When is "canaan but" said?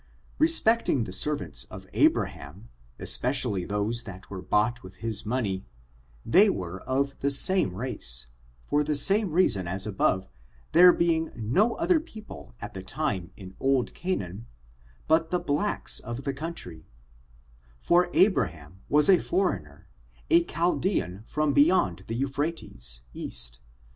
13.93-15.29